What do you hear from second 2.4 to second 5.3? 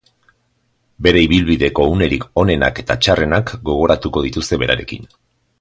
onenak eta txarrenak gogoratuko dituzte berarekin.